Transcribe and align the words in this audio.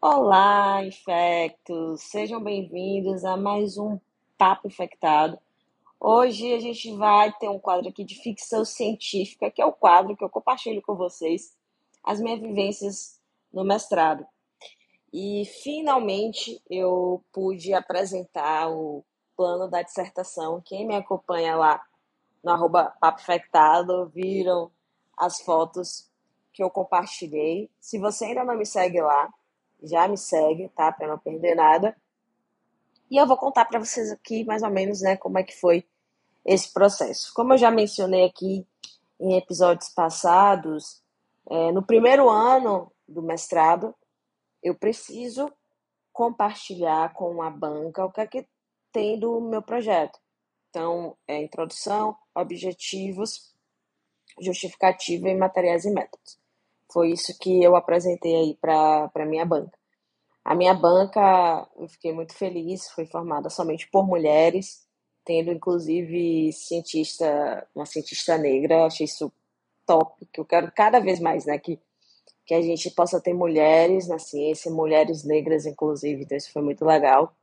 Olá, 0.00 0.84
infectos! 0.84 2.02
Sejam 2.02 2.40
bem-vindos 2.40 3.24
a 3.24 3.36
mais 3.36 3.76
um 3.76 3.98
Papo 4.38 4.68
Infectado. 4.68 5.36
Hoje 5.98 6.54
a 6.54 6.60
gente 6.60 6.92
vai 6.92 7.32
ter 7.32 7.48
um 7.48 7.58
quadro 7.58 7.88
aqui 7.88 8.04
de 8.04 8.14
ficção 8.14 8.64
científica, 8.64 9.50
que 9.50 9.60
é 9.60 9.66
o 9.66 9.72
quadro 9.72 10.16
que 10.16 10.22
eu 10.22 10.30
compartilho 10.30 10.80
com 10.82 10.94
vocês 10.94 11.52
as 12.04 12.20
minhas 12.20 12.38
vivências 12.38 13.20
no 13.52 13.64
mestrado. 13.64 14.24
E 15.12 15.44
finalmente 15.64 16.62
eu 16.70 17.20
pude 17.32 17.74
apresentar 17.74 18.70
o 18.70 19.04
plano 19.36 19.68
da 19.68 19.82
dissertação. 19.82 20.62
Quem 20.64 20.86
me 20.86 20.94
acompanha 20.94 21.56
lá 21.56 21.82
no 22.44 22.52
arroba 22.52 22.94
Papo 23.00 23.20
Infectado 23.20 24.08
viram 24.14 24.70
as 25.16 25.40
fotos 25.40 26.08
que 26.52 26.62
eu 26.62 26.70
compartilhei. 26.70 27.68
Se 27.80 27.98
você 27.98 28.26
ainda 28.26 28.44
não 28.44 28.56
me 28.56 28.64
segue 28.64 29.00
lá, 29.00 29.28
já 29.82 30.08
me 30.08 30.16
segue, 30.16 30.68
tá? 30.70 30.92
Para 30.92 31.08
não 31.08 31.18
perder 31.18 31.54
nada. 31.54 31.96
E 33.10 33.16
eu 33.16 33.26
vou 33.26 33.36
contar 33.36 33.64
para 33.64 33.78
vocês 33.78 34.10
aqui 34.10 34.44
mais 34.44 34.62
ou 34.62 34.70
menos, 34.70 35.00
né, 35.00 35.16
como 35.16 35.38
é 35.38 35.42
que 35.42 35.58
foi 35.58 35.86
esse 36.44 36.72
processo. 36.72 37.32
Como 37.34 37.54
eu 37.54 37.58
já 37.58 37.70
mencionei 37.70 38.24
aqui 38.24 38.66
em 39.18 39.36
episódios 39.36 39.88
passados, 39.90 41.02
é, 41.50 41.72
no 41.72 41.82
primeiro 41.82 42.28
ano 42.28 42.92
do 43.06 43.22
mestrado, 43.22 43.94
eu 44.62 44.74
preciso 44.74 45.50
compartilhar 46.12 47.12
com 47.14 47.42
a 47.42 47.50
banca 47.50 48.04
o 48.04 48.12
que 48.12 48.20
é 48.20 48.26
que 48.26 48.46
tem 48.92 49.18
do 49.18 49.40
meu 49.40 49.62
projeto. 49.62 50.18
Então, 50.68 51.16
é 51.26 51.42
introdução, 51.42 52.16
objetivos, 52.34 53.54
justificativa 54.40 55.28
e 55.28 55.34
materiais 55.34 55.84
e 55.84 55.90
métodos. 55.90 56.38
Foi 56.90 57.10
isso 57.10 57.36
que 57.38 57.62
eu 57.62 57.76
apresentei 57.76 58.34
aí 58.34 58.54
para 58.60 59.10
a 59.14 59.26
minha 59.26 59.44
banca. 59.44 59.78
A 60.44 60.54
minha 60.54 60.72
banca, 60.72 61.68
eu 61.76 61.88
fiquei 61.88 62.12
muito 62.12 62.34
feliz, 62.34 62.88
foi 62.90 63.04
formada 63.04 63.50
somente 63.50 63.86
por 63.90 64.06
mulheres, 64.06 64.86
tendo 65.24 65.52
inclusive 65.52 66.50
cientista, 66.54 67.68
uma 67.74 67.84
cientista 67.84 68.38
negra, 68.38 68.86
achei 68.86 69.04
isso 69.04 69.30
top, 69.84 70.26
que 70.32 70.40
eu 70.40 70.44
quero 70.46 70.72
cada 70.72 71.00
vez 71.00 71.20
mais, 71.20 71.44
né, 71.44 71.58
que, 71.58 71.78
que 72.46 72.54
a 72.54 72.62
gente 72.62 72.90
possa 72.90 73.20
ter 73.20 73.34
mulheres 73.34 74.08
na 74.08 74.18
ciência, 74.18 74.70
mulheres 74.70 75.22
negras 75.24 75.66
inclusive, 75.66 76.22
então 76.22 76.36
isso 76.36 76.52
foi 76.52 76.62
muito 76.62 76.84
legal. 76.84 77.34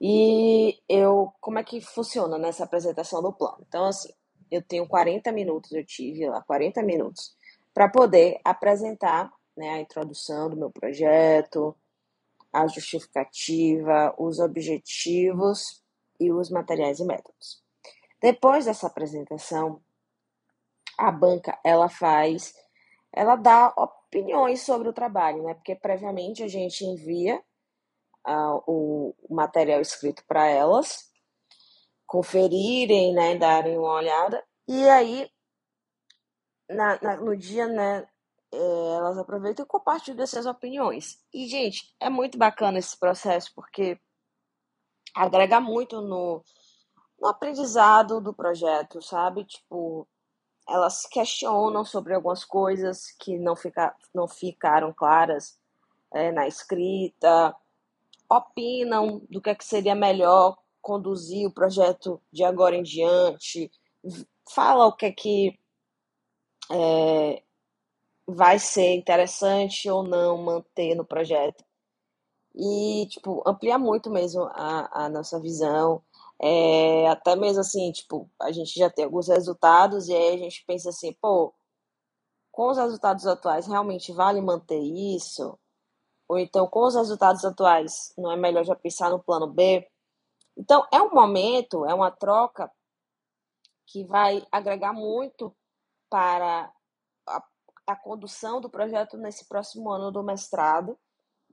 E 0.00 0.78
eu, 0.88 1.32
como 1.40 1.58
é 1.58 1.64
que 1.64 1.80
funciona 1.80 2.38
nessa 2.38 2.64
apresentação 2.64 3.22
do 3.22 3.32
plano? 3.32 3.64
Então, 3.68 3.84
assim, 3.84 4.12
eu 4.54 4.62
tenho 4.62 4.86
40 4.86 5.32
minutos, 5.32 5.72
eu 5.72 5.84
tive 5.84 6.28
lá 6.28 6.42
40 6.42 6.82
minutos 6.82 7.36
para 7.72 7.88
poder 7.88 8.40
apresentar 8.44 9.32
né, 9.56 9.70
a 9.70 9.80
introdução 9.80 10.48
do 10.48 10.56
meu 10.56 10.70
projeto, 10.70 11.76
a 12.52 12.66
justificativa, 12.66 14.14
os 14.16 14.38
objetivos 14.38 15.82
e 16.20 16.30
os 16.32 16.50
materiais 16.50 17.00
e 17.00 17.04
métodos. 17.04 17.62
Depois 18.20 18.64
dessa 18.64 18.86
apresentação, 18.86 19.82
a 20.96 21.10
banca 21.10 21.58
ela 21.64 21.88
faz, 21.88 22.54
ela 23.12 23.34
dá 23.36 23.72
opiniões 23.76 24.62
sobre 24.62 24.88
o 24.88 24.92
trabalho, 24.92 25.42
né? 25.42 25.54
Porque 25.54 25.74
previamente 25.74 26.42
a 26.42 26.48
gente 26.48 26.84
envia 26.84 27.42
uh, 28.26 28.62
o, 28.66 29.14
material 29.28 29.80
escrito 29.80 30.24
para 30.26 30.46
elas 30.46 31.12
conferirem, 32.14 33.12
né, 33.12 33.36
darem 33.36 33.76
uma 33.76 33.94
olhada. 33.94 34.40
E 34.68 34.88
aí, 34.88 35.28
na, 36.70 36.96
na, 37.02 37.16
no 37.16 37.36
dia, 37.36 37.66
né, 37.66 38.06
é, 38.52 38.56
elas 38.96 39.18
aproveitam 39.18 39.64
e 39.64 39.68
compartilham 39.68 40.22
essas 40.22 40.46
opiniões. 40.46 41.20
E, 41.34 41.48
gente, 41.48 41.92
é 41.98 42.08
muito 42.08 42.38
bacana 42.38 42.78
esse 42.78 42.96
processo, 42.96 43.50
porque 43.52 43.98
agrega 45.12 45.60
muito 45.60 46.00
no, 46.00 46.44
no 47.20 47.26
aprendizado 47.26 48.20
do 48.20 48.32
projeto, 48.32 49.02
sabe? 49.02 49.44
Tipo, 49.44 50.06
elas 50.68 51.06
questionam 51.06 51.84
sobre 51.84 52.14
algumas 52.14 52.44
coisas 52.44 53.10
que 53.18 53.36
não, 53.40 53.56
fica, 53.56 53.92
não 54.14 54.28
ficaram 54.28 54.94
claras 54.94 55.58
é, 56.12 56.30
na 56.30 56.46
escrita, 56.46 57.52
opinam 58.30 59.20
do 59.28 59.42
que, 59.42 59.50
é 59.50 59.54
que 59.56 59.64
seria 59.64 59.96
melhor 59.96 60.56
conduzir 60.84 61.46
o 61.46 61.50
projeto 61.50 62.20
de 62.30 62.44
agora 62.44 62.76
em 62.76 62.82
diante, 62.82 63.72
fala 64.52 64.84
o 64.84 64.92
que 64.92 65.06
é 65.06 65.12
que 65.12 65.58
é, 66.70 67.42
vai 68.26 68.58
ser 68.58 68.94
interessante 68.94 69.88
ou 69.88 70.02
não 70.02 70.36
manter 70.36 70.94
no 70.94 71.02
projeto. 71.02 71.64
E, 72.54 73.06
tipo, 73.08 73.42
amplia 73.46 73.78
muito 73.78 74.10
mesmo 74.10 74.42
a, 74.52 75.06
a 75.06 75.08
nossa 75.08 75.40
visão. 75.40 76.02
É, 76.38 77.08
até 77.08 77.34
mesmo 77.34 77.60
assim, 77.60 77.90
tipo, 77.90 78.30
a 78.38 78.52
gente 78.52 78.78
já 78.78 78.90
tem 78.90 79.06
alguns 79.06 79.28
resultados 79.28 80.08
e 80.08 80.14
aí 80.14 80.34
a 80.34 80.38
gente 80.38 80.64
pensa 80.66 80.90
assim, 80.90 81.14
pô, 81.14 81.54
com 82.52 82.70
os 82.70 82.76
resultados 82.76 83.26
atuais, 83.26 83.66
realmente 83.66 84.12
vale 84.12 84.40
manter 84.42 84.80
isso? 84.80 85.58
Ou 86.28 86.38
então, 86.38 86.66
com 86.66 86.86
os 86.86 86.94
resultados 86.94 87.42
atuais, 87.44 88.12
não 88.18 88.30
é 88.30 88.36
melhor 88.36 88.64
já 88.64 88.76
pensar 88.76 89.10
no 89.10 89.18
plano 89.22 89.46
B? 89.46 89.88
Então, 90.56 90.86
é 90.92 91.00
um 91.00 91.10
momento, 91.12 91.84
é 91.84 91.94
uma 91.94 92.10
troca 92.10 92.70
que 93.86 94.04
vai 94.04 94.44
agregar 94.50 94.92
muito 94.92 95.54
para 96.08 96.72
a, 97.26 97.44
a 97.86 97.96
condução 97.96 98.60
do 98.60 98.70
projeto 98.70 99.16
nesse 99.16 99.46
próximo 99.46 99.90
ano 99.90 100.10
do 100.10 100.22
mestrado, 100.22 100.98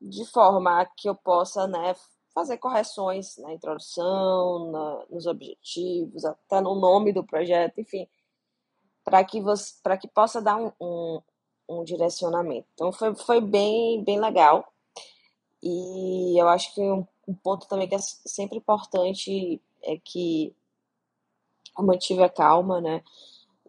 de 0.01 0.25
forma 0.25 0.85
que 0.97 1.09
eu 1.09 1.15
possa 1.15 1.67
né, 1.67 1.95
fazer 2.33 2.57
correções 2.57 3.37
na 3.37 3.53
introdução, 3.53 4.71
na, 4.71 5.05
nos 5.09 5.25
objetivos, 5.25 6.25
até 6.25 6.61
no 6.61 6.75
nome 6.75 7.11
do 7.11 7.23
projeto, 7.23 7.79
enfim, 7.79 8.07
para 9.03 9.23
que 9.23 9.41
você, 9.41 9.73
para 9.83 9.97
que 9.97 10.07
possa 10.07 10.41
dar 10.41 10.57
um, 10.57 10.71
um, 10.79 11.21
um, 11.69 11.83
direcionamento. 11.83 12.67
Então 12.73 12.91
foi, 12.91 13.15
foi 13.15 13.41
bem, 13.41 14.03
bem 14.03 14.19
legal. 14.19 14.71
E 15.61 16.41
eu 16.41 16.47
acho 16.47 16.73
que 16.73 16.81
um, 16.81 17.05
um 17.27 17.33
ponto 17.33 17.67
também 17.67 17.87
que 17.87 17.95
é 17.95 17.99
sempre 17.99 18.57
importante 18.57 19.61
é 19.83 19.97
que 19.97 20.55
eu 21.77 21.85
mantive 21.85 22.23
a 22.23 22.29
calma, 22.29 22.81
né? 22.81 23.03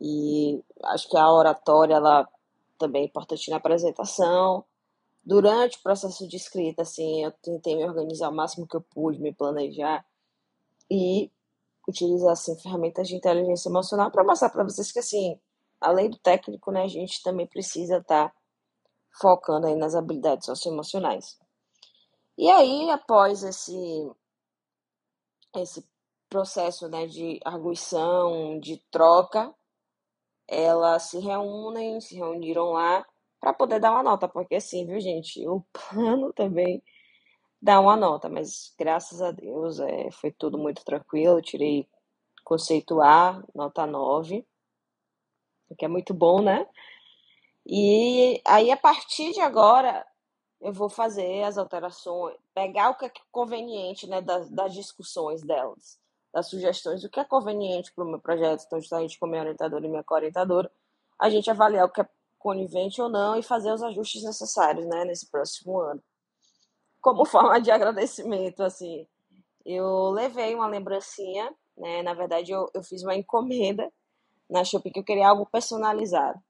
E 0.01 0.63
acho 0.85 1.09
que 1.09 1.17
a 1.17 1.31
oratória 1.31 1.95
ela 1.95 2.29
também 2.79 3.03
é 3.03 3.07
importante 3.07 3.51
na 3.51 3.57
apresentação. 3.57 4.65
Durante 5.25 5.79
o 5.79 5.83
processo 5.83 6.27
de 6.27 6.37
escrita, 6.37 6.83
assim, 6.83 7.25
eu 7.25 7.31
tentei 7.43 7.77
me 7.77 7.85
organizar 7.85 8.29
o 8.29 8.35
máximo 8.35 8.67
que 8.67 8.77
eu 8.77 8.81
pude, 8.81 9.21
me 9.21 9.33
planejar 9.33 10.05
e 10.91 11.31
utilizar 11.89 12.33
assim 12.33 12.59
ferramentas 12.59 13.09
de 13.09 13.15
inteligência 13.15 13.69
emocional 13.69 14.11
para 14.11 14.25
mostrar 14.25 14.51
para 14.51 14.65
vocês 14.65 14.91
que 14.91 14.99
assim, 14.99 15.39
além 15.81 16.11
do 16.11 16.19
técnico, 16.19 16.71
né, 16.71 16.83
a 16.83 16.89
gente 16.89 17.23
também 17.23 17.47
precisa 17.47 17.99
estar 17.99 18.29
tá 18.29 18.35
focando 19.21 19.67
aí 19.67 19.77
nas 19.77 19.95
habilidades 19.95 20.47
socioemocionais. 20.47 21.39
E 22.37 22.51
aí, 22.51 22.91
após 22.91 23.43
esse 23.43 23.73
esse 25.55 25.87
processo, 26.29 26.89
né, 26.89 27.07
de 27.07 27.39
arguição, 27.45 28.59
de 28.59 28.79
troca, 28.91 29.55
elas 30.49 31.05
se 31.05 31.19
reúnem, 31.19 32.01
se 32.01 32.17
reuniram 32.17 32.73
lá 32.73 33.05
para 33.41 33.53
poder 33.53 33.81
dar 33.81 33.93
uma 33.93 34.03
nota, 34.03 34.29
porque 34.29 34.57
assim, 34.57 34.87
viu, 34.87 35.01
gente, 35.01 35.47
o 35.49 35.65
plano 35.73 36.33
também 36.33 36.83
dá 37.61 37.81
uma 37.81 37.97
nota, 37.97 38.29
mas 38.29 38.75
graças 38.79 39.23
a 39.23 39.31
Deus 39.33 39.81
é, 39.81 40.11
foi 40.13 40.33
tudo 40.33 40.59
muito 40.59 40.85
tranquilo, 40.85 41.39
eu 41.39 41.43
tirei 41.43 41.89
conceito 42.45 43.01
A, 43.01 43.43
nota 43.55 43.87
9, 43.87 44.47
que 45.79 45.85
é 45.85 45.89
muito 45.89 46.13
bom, 46.15 46.43
né? 46.43 46.67
E 47.67 48.41
aí, 48.45 48.71
a 48.71 48.77
partir 48.77 49.33
de 49.33 49.41
agora, 49.41 50.05
eu 50.63 50.73
vou 50.73 50.89
fazer 50.89 51.43
as 51.43 51.59
alterações, 51.59 52.37
pegar 52.55 52.91
o 52.91 52.95
que 52.95 53.05
é 53.07 53.13
conveniente, 53.33 54.07
né, 54.07 54.21
das, 54.23 54.49
das 54.49 54.73
discussões 54.73 55.43
delas, 55.43 55.99
das 56.33 56.47
sugestões, 56.49 57.03
o 57.03 57.11
que 57.11 57.19
é 57.19 57.25
conveniente 57.25 57.93
para 57.93 58.05
o 58.05 58.09
meu 58.09 58.21
projeto, 58.21 58.63
então, 58.65 58.79
justamente 58.81 59.19
com 59.19 59.27
minha 59.27 59.43
orientadora 59.43 59.85
e 59.85 59.89
minha 59.89 60.05
co-orientadora, 60.05 60.71
a 61.19 61.29
gente 61.29 61.51
avaliar 61.51 61.85
o 61.85 61.91
que 61.91 62.01
é 62.01 62.09
conivente 62.39 63.03
ou 63.03 63.09
não 63.09 63.37
e 63.37 63.43
fazer 63.43 63.73
os 63.73 63.83
ajustes 63.83 64.23
necessários, 64.23 64.87
né, 64.87 65.05
nesse 65.05 65.29
próximo 65.29 65.81
ano. 65.81 66.03
Como 67.01 67.25
forma 67.27 67.61
de 67.61 67.73
agradecimento, 67.73 68.63
assim, 68.63 69.05
eu 69.67 70.11
levei 70.11 70.55
uma 70.55 70.69
lembrancinha, 70.69 71.53
né, 71.77 72.03
na 72.03 72.15
verdade 72.15 72.53
eu, 72.53 72.71
eu 72.73 72.85
fiz 72.85 73.03
uma 73.03 73.17
encomenda 73.17 73.93
na 74.49 74.65
Shopee 74.65 74.93
que 74.93 75.01
eu 75.01 75.05
queria 75.05 75.29
algo 75.29 75.45
personalizado. 75.45 76.41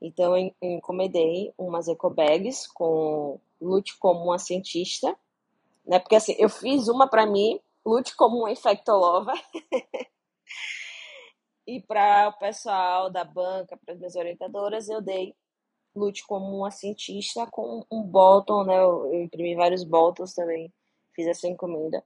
Então 0.00 0.36
eu 0.36 0.52
encomendei 0.60 1.54
umas 1.56 1.86
eco 1.86 2.10
bags 2.10 2.66
com 2.66 3.38
lute 3.62 3.96
como 3.98 4.24
uma 4.24 4.38
cientista, 4.38 5.16
né, 5.86 5.98
porque 5.98 6.16
assim, 6.16 6.34
eu 6.38 6.48
fiz 6.48 6.88
uma 6.88 7.08
para 7.08 7.26
mim, 7.26 7.60
lute 7.84 8.14
como 8.16 8.38
uma 8.38 8.50
infectolover. 8.50 9.40
E 11.64 11.80
para 11.80 12.28
o 12.28 12.32
pessoal 12.38 13.08
da 13.08 13.22
banca, 13.22 13.76
para 13.76 13.94
as 13.94 13.98
minhas 13.98 14.16
orientadoras, 14.16 14.88
eu 14.88 15.00
dei 15.00 15.32
lute 15.94 16.26
como 16.26 16.56
uma 16.56 16.70
cientista 16.70 17.46
com 17.46 17.84
um 17.90 18.02
bottom, 18.02 18.64
né? 18.64 18.76
Eu 18.78 19.22
imprimi 19.22 19.54
vários 19.54 19.84
bottoms 19.84 20.34
também, 20.34 20.72
fiz 21.14 21.26
essa 21.26 21.46
encomenda. 21.46 22.04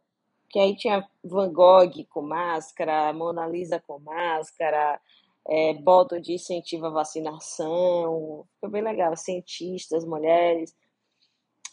Que 0.51 0.59
aí 0.59 0.77
tinha 0.77 1.09
Van 1.25 1.53
Gogh 1.53 2.05
com 2.11 2.23
máscara, 2.23 3.13
Mona 3.13 3.47
Lisa 3.47 3.81
com 3.81 3.99
máscara, 3.99 5.01
é, 5.49 5.75
de 6.21 6.35
incentivo 6.35 6.87
à 6.87 6.91
vacinação. 6.91 8.47
Ficou 8.55 8.71
bem 8.71 8.83
legal, 8.83 9.17
cientistas, 9.17 10.05
mulheres. 10.05 10.75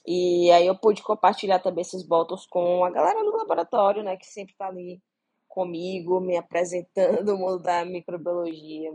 E 0.06 0.52
aí 0.52 0.68
eu 0.68 0.78
pude 0.78 1.02
compartilhar 1.02 1.60
também 1.60 1.82
esses 1.82 2.04
bottoms 2.04 2.46
com 2.46 2.84
a 2.84 2.90
galera 2.90 3.24
do 3.24 3.36
laboratório, 3.38 4.04
né? 4.04 4.18
Que 4.18 4.26
sempre 4.26 4.56
tá 4.56 4.68
ali 4.68 5.02
comigo, 5.48 6.20
me 6.20 6.36
apresentando 6.36 7.30
o 7.36 7.38
mundo 7.38 7.60
da 7.60 7.86
microbiologia, 7.86 8.92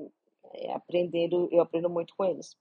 é, 0.52 0.72
aprendendo, 0.72 1.48
eu 1.52 1.62
aprendo 1.62 1.88
muito 1.88 2.14
com 2.16 2.24
eles. 2.24 2.56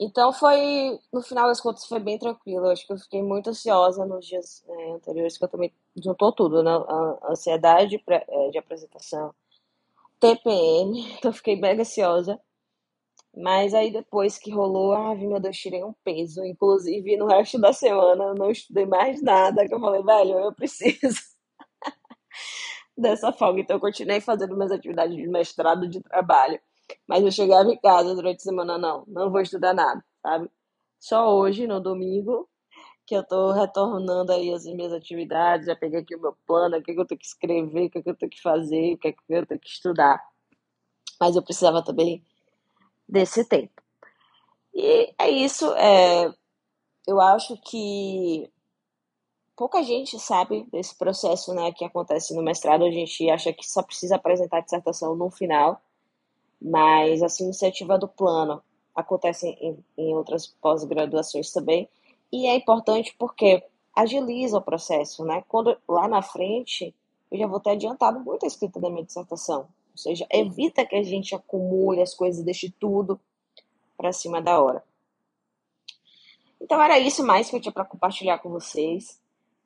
Então 0.00 0.32
foi, 0.32 0.98
no 1.12 1.22
final 1.22 1.46
das 1.48 1.60
contas, 1.60 1.84
foi 1.86 2.00
bem 2.00 2.18
tranquilo. 2.18 2.66
Eu 2.66 2.70
acho 2.72 2.86
que 2.86 2.92
eu 2.92 2.98
fiquei 2.98 3.22
muito 3.22 3.50
ansiosa 3.50 4.04
nos 4.04 4.26
dias 4.26 4.64
é, 4.68 4.92
anteriores, 4.92 5.36
que 5.38 5.44
eu 5.44 5.48
também 5.48 5.72
juntou 5.96 6.32
tudo, 6.32 6.62
né? 6.62 6.70
A 6.70 7.32
ansiedade 7.32 7.98
de, 7.98 8.02
é, 8.08 8.50
de 8.50 8.58
apresentação, 8.58 9.34
TPM, 10.20 11.00
então 11.18 11.32
fiquei 11.32 11.56
mega 11.56 11.82
ansiosa. 11.82 12.40
Mas 13.34 13.72
aí 13.72 13.90
depois 13.90 14.38
que 14.38 14.50
rolou, 14.50 14.92
ah, 14.92 15.14
meu 15.14 15.40
Deus, 15.40 15.56
tirei 15.56 15.82
um 15.82 15.94
peso. 16.04 16.44
Inclusive, 16.44 17.16
no 17.16 17.26
resto 17.26 17.58
da 17.58 17.72
semana 17.72 18.24
eu 18.24 18.34
não 18.34 18.50
estudei 18.50 18.86
mais 18.86 19.22
nada, 19.22 19.66
que 19.66 19.74
eu 19.74 19.80
falei, 19.80 20.02
velho, 20.02 20.38
eu 20.38 20.52
preciso 20.54 21.20
dessa 22.96 23.32
folga. 23.32 23.60
Então 23.60 23.76
eu 23.76 23.80
continuei 23.80 24.20
fazendo 24.20 24.56
minhas 24.56 24.72
atividades 24.72 25.16
de 25.16 25.26
mestrado, 25.28 25.88
de 25.88 26.00
trabalho. 26.02 26.60
Mas 27.06 27.24
eu 27.24 27.30
chegava 27.32 27.70
em 27.70 27.78
casa 27.78 28.14
durante 28.14 28.38
a 28.38 28.40
semana, 28.40 28.78
não, 28.78 29.04
não 29.08 29.30
vou 29.30 29.40
estudar 29.40 29.74
nada, 29.74 30.04
sabe? 30.22 30.50
Só 31.00 31.34
hoje, 31.36 31.66
no 31.66 31.80
domingo, 31.80 32.48
que 33.06 33.14
eu 33.16 33.24
tô 33.26 33.52
retornando 33.52 34.32
aí 34.32 34.52
as 34.52 34.64
minhas 34.66 34.92
atividades, 34.92 35.66
já 35.66 35.76
peguei 35.76 36.00
aqui 36.00 36.14
o 36.16 36.20
meu 36.20 36.36
plano, 36.46 36.76
o 36.76 36.82
que, 36.82 36.92
é 36.92 36.94
que 36.94 37.00
eu 37.00 37.06
tenho 37.06 37.18
que 37.18 37.26
escrever, 37.26 37.86
o 37.86 37.90
que, 37.90 37.98
é 37.98 38.02
que 38.02 38.10
eu 38.10 38.16
tenho 38.16 38.30
que 38.30 38.40
fazer, 38.42 38.94
o 38.94 38.98
que, 38.98 39.08
é 39.08 39.12
que 39.12 39.18
eu 39.28 39.46
tenho 39.46 39.60
que 39.60 39.68
estudar. 39.68 40.22
Mas 41.20 41.36
eu 41.36 41.42
precisava 41.42 41.84
também 41.84 42.24
desse 43.12 43.44
tempo. 43.44 43.82
E 44.74 45.14
é 45.18 45.28
isso, 45.28 45.70
é, 45.74 46.32
eu 47.06 47.20
acho 47.20 47.56
que 47.58 48.50
pouca 49.54 49.82
gente 49.82 50.18
sabe 50.18 50.66
desse 50.72 50.96
processo 50.96 51.52
né, 51.52 51.70
que 51.72 51.84
acontece 51.84 52.34
no 52.34 52.42
mestrado. 52.42 52.84
A 52.84 52.90
gente 52.90 53.28
acha 53.28 53.52
que 53.52 53.68
só 53.68 53.82
precisa 53.82 54.16
apresentar 54.16 54.58
a 54.58 54.60
dissertação 54.62 55.14
no 55.14 55.30
final, 55.30 55.80
mas 56.60 57.20
essa 57.20 57.42
iniciativa 57.42 57.98
do 57.98 58.08
plano 58.08 58.62
acontece 58.94 59.46
em, 59.60 59.78
em 59.98 60.14
outras 60.14 60.46
pós-graduações 60.46 61.52
também, 61.52 61.88
e 62.30 62.46
é 62.46 62.56
importante 62.56 63.14
porque 63.18 63.62
agiliza 63.94 64.56
o 64.56 64.62
processo, 64.62 65.24
né? 65.24 65.44
Quando 65.48 65.76
lá 65.86 66.08
na 66.08 66.22
frente 66.22 66.94
eu 67.30 67.38
já 67.38 67.46
vou 67.46 67.60
ter 67.60 67.70
adiantado 67.70 68.20
muito 68.20 68.44
a 68.44 68.46
escrita 68.46 68.80
da 68.80 68.90
minha 68.90 69.04
dissertação, 69.04 69.68
ou 69.92 69.98
seja, 69.98 70.26
evita 70.30 70.84
que 70.84 70.96
a 70.96 71.02
gente 71.02 71.34
acumule 71.34 72.02
as 72.02 72.14
coisas 72.14 72.44
deixe 72.44 72.70
tudo 72.70 73.20
para 73.96 74.12
cima 74.12 74.40
da 74.40 74.60
hora. 74.60 74.82
Então 76.60 76.80
era 76.80 76.98
isso 76.98 77.24
mais 77.24 77.50
que 77.50 77.56
eu 77.56 77.60
tinha 77.60 77.72
para 77.72 77.84
compartilhar 77.84 78.38
com 78.38 78.48
vocês. 78.48 79.20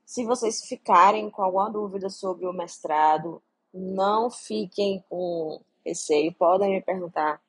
Se 0.05 0.25
vocês 0.25 0.67
ficarem 0.67 1.31
com 1.31 1.43
alguma 1.43 1.71
dúvida 1.71 2.09
sobre 2.09 2.47
o 2.47 2.53
mestrado, 2.53 3.43
não 3.73 4.31
fiquem 4.31 5.05
com 5.09 5.61
receio, 5.85 6.33
podem 6.33 6.71
me 6.71 6.81
perguntar 6.81 7.41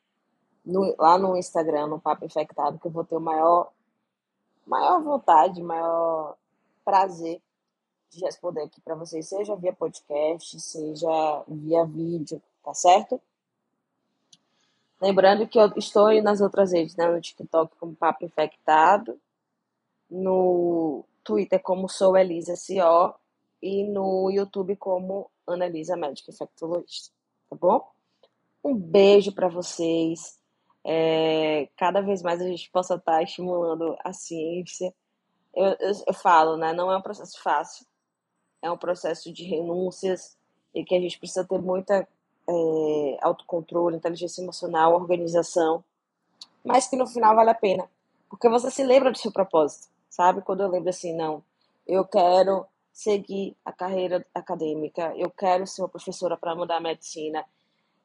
no, 0.65 0.94
lá 1.00 1.18
no 1.18 1.38
Instagram, 1.38 1.88
no 1.88 2.00
Papo 2.00 2.25
Infectado, 2.25 2.77
que 2.77 2.88
eu 2.88 2.91
vou 2.91 3.06
ter 3.06 3.15
o 3.15 3.21
maior, 3.21 3.71
maior 4.65 5.01
vontade, 5.01 5.63
maior 5.63 6.35
prazer 6.83 7.41
de 8.09 8.23
responder 8.23 8.63
aqui 8.63 8.81
para 8.81 8.95
vocês, 8.95 9.27
seja 9.27 9.56
via 9.56 9.73
podcast, 9.73 10.59
seja 10.59 11.44
via 11.47 11.85
vídeo, 11.85 12.41
tá 12.67 12.73
certo? 12.73 13.21
Lembrando 15.01 15.47
que 15.47 15.57
eu 15.57 15.71
estou 15.77 16.21
nas 16.21 16.41
outras 16.41 16.73
redes, 16.73 16.97
né? 16.97 17.07
No 17.09 17.21
TikTok 17.21 17.73
como 17.77 17.95
Papo 17.95 18.25
Infectado, 18.25 19.17
no 20.09 21.05
Twitter 21.23 21.61
como 21.61 21.87
sou 21.87 22.17
Elisa 22.17 22.55
CO 22.55 23.15
e 23.61 23.85
no 23.85 24.29
YouTube 24.29 24.75
como 24.75 25.31
Ana 25.47 25.65
Elisa 25.65 25.95
Médica 25.95 26.29
Infectologista, 26.29 27.15
tá 27.49 27.55
bom? 27.55 27.89
Um 28.61 28.75
beijo 28.75 29.31
para 29.31 29.47
vocês. 29.47 30.37
É, 30.83 31.69
cada 31.77 32.01
vez 32.01 32.21
mais 32.21 32.41
a 32.41 32.45
gente 32.45 32.69
possa 32.69 32.95
estar 32.95 33.13
tá 33.13 33.23
estimulando 33.23 33.95
a 34.03 34.11
ciência. 34.11 34.93
Eu, 35.55 35.67
eu, 35.79 35.93
eu, 36.07 36.13
falo, 36.13 36.57
né? 36.57 36.73
Não 36.73 36.91
é 36.91 36.97
um 36.97 37.01
processo 37.01 37.41
fácil, 37.41 37.85
é 38.61 38.69
um 38.69 38.77
processo 38.77 39.31
de 39.31 39.45
renúncias 39.45 40.37
e 40.75 40.83
que 40.83 40.95
a 40.95 40.99
gente 40.99 41.17
precisa 41.17 41.45
ter 41.45 41.61
muita 41.61 42.05
é, 42.49 43.17
autocontrole, 43.21 43.97
inteligência 43.97 44.41
emocional, 44.41 44.94
organização, 44.94 45.83
mas 46.63 46.88
que 46.88 46.95
no 46.95 47.07
final 47.07 47.35
vale 47.35 47.49
a 47.49 47.55
pena, 47.55 47.89
porque 48.29 48.49
você 48.49 48.69
se 48.71 48.83
lembra 48.83 49.11
do 49.11 49.17
seu 49.17 49.31
propósito, 49.31 49.88
sabe? 50.09 50.41
Quando 50.41 50.61
eu 50.61 50.69
lembro 50.69 50.89
assim, 50.89 51.15
não, 51.15 51.44
eu 51.85 52.05
quero 52.05 52.65
seguir 52.91 53.55
a 53.63 53.71
carreira 53.71 54.25
acadêmica, 54.33 55.13
eu 55.15 55.29
quero 55.29 55.67
ser 55.67 55.81
uma 55.81 55.89
professora 55.89 56.35
para 56.35 56.55
mudar 56.55 56.77
a 56.77 56.81
medicina, 56.81 57.45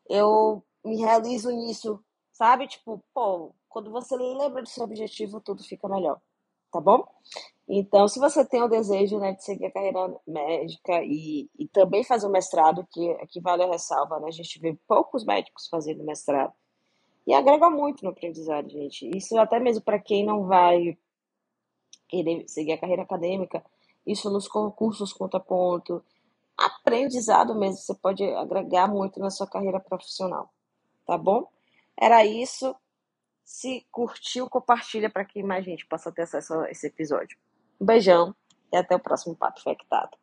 eu 0.09 0.62
me 0.85 0.97
realizo 0.97 1.50
nisso, 1.50 2.03
sabe? 2.33 2.67
Tipo, 2.67 3.03
pô, 3.15 3.53
quando 3.69 3.91
você 3.91 4.17
lembra 4.17 4.62
do 4.62 4.69
seu 4.69 4.85
objetivo, 4.85 5.41
tudo 5.41 5.62
fica 5.65 5.89
melhor, 5.89 6.21
tá 6.73 6.81
bom? 6.81 7.07
Então, 7.69 8.09
se 8.09 8.19
você 8.19 8.45
tem 8.45 8.63
o 8.63 8.69
desejo 8.69 9.19
né, 9.19 9.33
de 9.33 9.45
seguir 9.45 9.67
a 9.67 9.71
carreira 9.71 10.15
médica 10.27 11.03
e, 11.05 11.49
e 11.59 11.69
também 11.69 12.03
fazer 12.03 12.27
o 12.27 12.31
mestrado, 12.31 12.87
que 12.91 13.11
aqui 13.13 13.41
vale 13.41 13.63
a 13.63 13.71
ressalva, 13.71 14.19
né? 14.19 14.29
A 14.29 14.33
gente 14.33 14.59
vê 14.59 14.77
poucos 14.89 15.25
médicos 15.25 15.69
fazendo 15.69 16.03
mestrado. 16.03 16.53
E 17.27 17.33
agrega 17.33 17.71
muito 17.71 18.03
no 18.05 18.11
aprendizado, 18.11 18.69
gente. 18.69 19.09
Isso 19.17 19.39
até 19.39 19.61
mesmo 19.61 19.83
para 19.85 19.99
quem 19.99 20.25
não 20.25 20.47
vai 20.47 20.99
querer 22.09 22.45
seguir 22.49 22.73
a 22.73 22.79
carreira 22.79 23.03
acadêmica, 23.03 23.65
isso 24.07 24.29
nos 24.29 24.49
concursos 24.49 25.13
conta 25.13 25.41
ponto, 25.41 26.05
aprendizado 26.59 27.55
mesmo, 27.55 27.79
você 27.79 27.95
pode 27.95 28.23
agregar 28.23 28.87
muito 28.87 29.19
na 29.19 29.31
sua 29.31 29.47
carreira 29.47 29.81
profissional, 29.81 30.53
tá 31.07 31.17
bom? 31.17 31.49
Era 31.97 32.25
isso. 32.25 32.75
Se 33.44 33.87
curtiu, 33.91 34.49
compartilha 34.49 35.11
para 35.11 35.25
que 35.25 35.43
mais 35.43 35.65
gente 35.65 35.87
possa 35.87 36.12
ter 36.12 36.23
acesso 36.23 36.55
a 36.55 36.70
esse 36.70 36.87
episódio. 36.87 37.37
Um 37.81 37.87
beijão 37.87 38.34
e 38.72 38.77
até 38.77 38.94
o 38.94 39.01
próximo 39.01 39.37
Papo 39.37 39.61
Infectado. 39.61 40.21